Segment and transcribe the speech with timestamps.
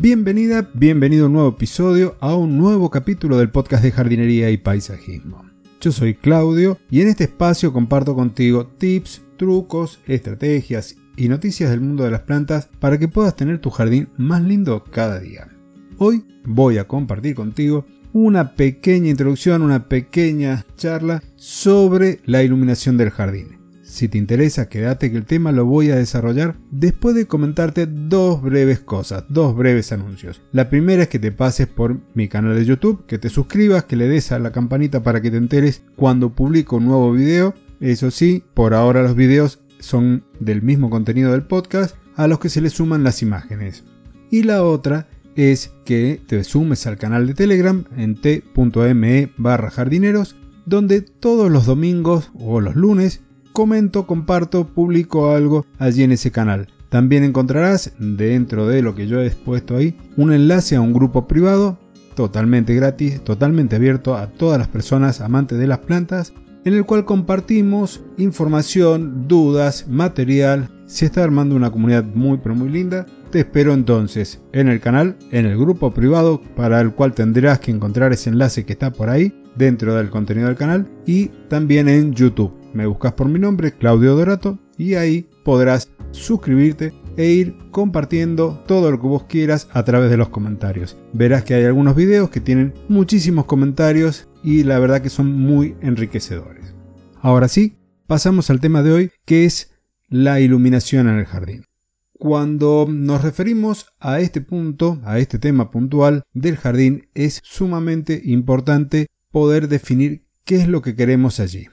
[0.00, 4.56] Bienvenida, bienvenido a un nuevo episodio, a un nuevo capítulo del podcast de jardinería y
[4.56, 5.44] paisajismo.
[5.80, 11.80] Yo soy Claudio y en este espacio comparto contigo tips, trucos, estrategias y noticias del
[11.80, 15.48] mundo de las plantas para que puedas tener tu jardín más lindo cada día.
[15.96, 23.10] Hoy voy a compartir contigo una pequeña introducción, una pequeña charla sobre la iluminación del
[23.10, 23.57] jardín.
[23.88, 28.42] Si te interesa, quédate que el tema lo voy a desarrollar después de comentarte dos
[28.42, 30.42] breves cosas, dos breves anuncios.
[30.52, 33.96] La primera es que te pases por mi canal de YouTube, que te suscribas, que
[33.96, 37.54] le des a la campanita para que te enteres cuando publico un nuevo video.
[37.80, 42.50] Eso sí, por ahora los videos son del mismo contenido del podcast, a los que
[42.50, 43.84] se le suman las imágenes.
[44.30, 50.36] Y la otra es que te sumes al canal de Telegram en t.me barra jardineros,
[50.66, 53.22] donde todos los domingos o los lunes
[53.58, 56.68] comento, comparto, publico algo allí en ese canal.
[56.90, 61.26] También encontrarás dentro de lo que yo he expuesto ahí un enlace a un grupo
[61.26, 61.76] privado
[62.14, 66.32] totalmente gratis, totalmente abierto a todas las personas amantes de las plantas,
[66.64, 70.68] en el cual compartimos información, dudas, material.
[70.86, 73.06] Se está armando una comunidad muy pero muy linda.
[73.32, 77.72] Te espero entonces en el canal, en el grupo privado, para el cual tendrás que
[77.72, 82.14] encontrar ese enlace que está por ahí dentro del contenido del canal y también en
[82.14, 82.57] YouTube.
[82.72, 88.90] Me buscas por mi nombre, Claudio Dorato, y ahí podrás suscribirte e ir compartiendo todo
[88.90, 90.96] lo que vos quieras a través de los comentarios.
[91.12, 95.76] Verás que hay algunos videos que tienen muchísimos comentarios y la verdad que son muy
[95.80, 96.74] enriquecedores.
[97.20, 99.74] Ahora sí, pasamos al tema de hoy que es
[100.08, 101.64] la iluminación en el jardín.
[102.12, 109.06] Cuando nos referimos a este punto, a este tema puntual del jardín, es sumamente importante
[109.30, 111.68] poder definir qué es lo que queremos allí.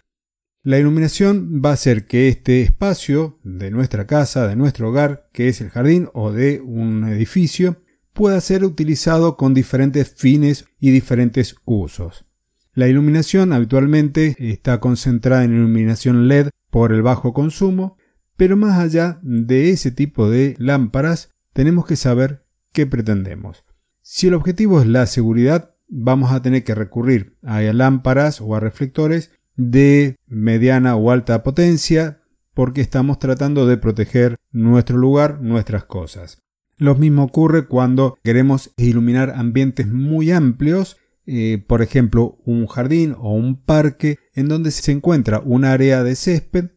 [0.65, 5.47] La iluminación va a hacer que este espacio de nuestra casa, de nuestro hogar, que
[5.47, 11.55] es el jardín o de un edificio, pueda ser utilizado con diferentes fines y diferentes
[11.65, 12.25] usos.
[12.73, 17.97] La iluminación habitualmente está concentrada en iluminación LED por el bajo consumo,
[18.35, 23.65] pero más allá de ese tipo de lámparas tenemos que saber qué pretendemos.
[24.01, 28.59] Si el objetivo es la seguridad, vamos a tener que recurrir a lámparas o a
[28.59, 32.21] reflectores de mediana o alta potencia
[32.53, 36.39] porque estamos tratando de proteger nuestro lugar, nuestras cosas.
[36.77, 43.33] Lo mismo ocurre cuando queremos iluminar ambientes muy amplios, eh, por ejemplo un jardín o
[43.33, 46.71] un parque en donde se encuentra un área de césped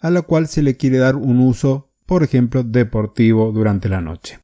[0.00, 4.38] a la cual se le quiere dar un uso, por ejemplo, deportivo durante la noche.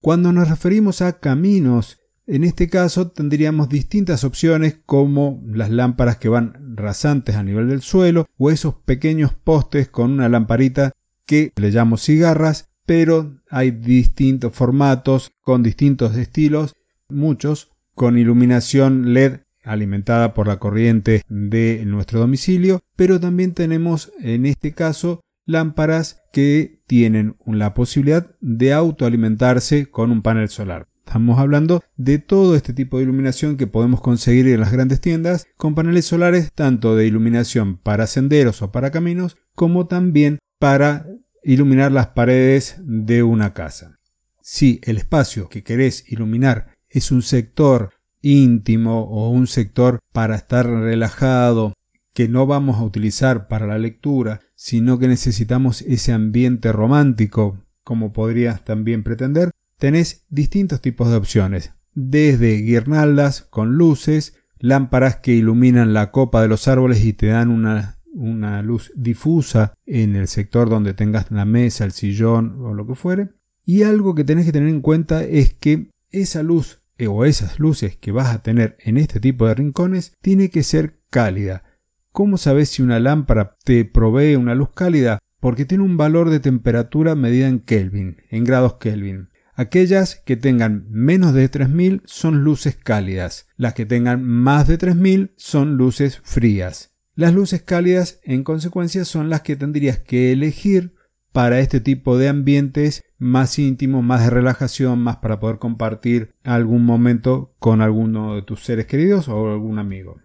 [0.00, 6.28] Cuando nos referimos a caminos en este caso tendríamos distintas opciones como las lámparas que
[6.28, 10.92] van rasantes a nivel del suelo o esos pequeños postes con una lamparita
[11.26, 16.74] que le llamo cigarras, pero hay distintos formatos con distintos estilos,
[17.08, 24.46] muchos con iluminación LED alimentada por la corriente de nuestro domicilio, pero también tenemos en
[24.46, 30.86] este caso lámparas que tienen la posibilidad de autoalimentarse con un panel solar.
[31.14, 35.46] Estamos hablando de todo este tipo de iluminación que podemos conseguir en las grandes tiendas
[35.56, 41.06] con paneles solares tanto de iluminación para senderos o para caminos como también para
[41.44, 44.00] iluminar las paredes de una casa.
[44.40, 50.66] Si el espacio que querés iluminar es un sector íntimo o un sector para estar
[50.66, 51.74] relajado
[52.12, 58.12] que no vamos a utilizar para la lectura, sino que necesitamos ese ambiente romántico, como
[58.12, 59.52] podrías también pretender,
[59.84, 66.48] tenés distintos tipos de opciones, desde guirnaldas con luces, lámparas que iluminan la copa de
[66.48, 71.44] los árboles y te dan una, una luz difusa en el sector donde tengas la
[71.44, 73.32] mesa, el sillón o lo que fuere.
[73.66, 77.60] Y algo que tenés que tener en cuenta es que esa luz eh, o esas
[77.60, 81.62] luces que vas a tener en este tipo de rincones tiene que ser cálida.
[82.10, 85.18] ¿Cómo sabes si una lámpara te provee una luz cálida?
[85.40, 89.28] Porque tiene un valor de temperatura medida en Kelvin, en grados Kelvin.
[89.56, 95.32] Aquellas que tengan menos de 3000 son luces cálidas, las que tengan más de 3000
[95.36, 96.92] son luces frías.
[97.14, 100.94] Las luces cálidas en consecuencia son las que tendrías que elegir
[101.30, 106.84] para este tipo de ambientes más íntimos, más de relajación, más para poder compartir algún
[106.84, 110.20] momento con alguno de tus seres queridos o algún amigo.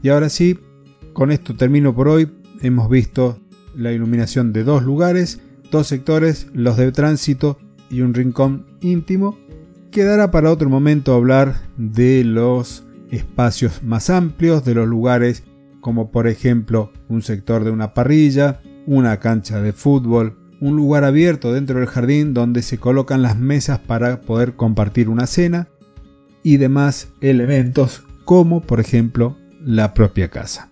[0.00, 0.58] Y ahora sí,
[1.12, 2.30] con esto termino por hoy.
[2.62, 3.40] Hemos visto
[3.74, 5.40] la iluminación de dos lugares,
[5.72, 7.58] dos sectores, los de tránsito
[7.90, 9.38] y un rincón íntimo.
[9.90, 15.44] Quedará para otro momento hablar de los espacios más amplios, de los lugares
[15.84, 21.52] como por ejemplo un sector de una parrilla, una cancha de fútbol, un lugar abierto
[21.52, 25.68] dentro del jardín donde se colocan las mesas para poder compartir una cena
[26.42, 30.70] y demás elementos como por ejemplo la propia casa.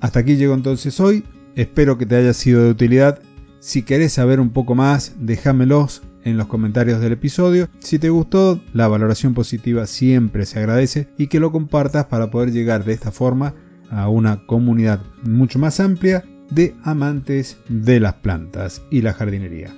[0.00, 1.24] Hasta aquí llego entonces hoy,
[1.54, 3.20] espero que te haya sido de utilidad.
[3.60, 7.68] Si querés saber un poco más, déjamelos en los comentarios del episodio.
[7.80, 12.52] Si te gustó, la valoración positiva siempre se agradece y que lo compartas para poder
[12.52, 13.54] llegar de esta forma
[13.90, 19.74] a una comunidad mucho más amplia de amantes de las plantas y la jardinería.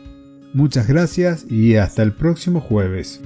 [0.52, 3.20] Muchas gracias y hasta el próximo jueves.